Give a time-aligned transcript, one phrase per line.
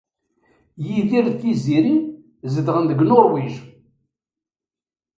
[0.85, 1.95] Yidir d Tiziri
[2.53, 3.53] zedɣen deg Nuṛwij.